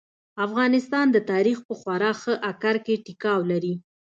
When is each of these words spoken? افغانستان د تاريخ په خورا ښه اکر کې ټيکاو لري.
افغانستان 0.45 1.05
د 1.11 1.17
تاريخ 1.31 1.57
په 1.67 1.73
خورا 1.79 2.11
ښه 2.21 2.33
اکر 2.51 2.75
کې 2.85 3.01
ټيکاو 3.05 3.39
لري. 3.51 3.73